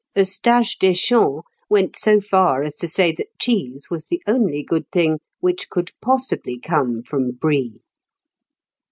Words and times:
Eustache 0.15 0.79
Deschamps 0.79 1.47
went 1.69 1.95
so 1.95 2.19
far 2.19 2.63
as 2.63 2.73
to 2.73 2.87
say 2.87 3.11
that 3.11 3.27
cheese 3.37 3.89
was 3.91 4.07
the 4.07 4.19
only 4.25 4.63
good 4.63 4.89
thing 4.89 5.19
which 5.41 5.69
could 5.69 5.91
possibly 6.01 6.57
come 6.57 7.03
from 7.03 7.29
Brie. 7.33 7.81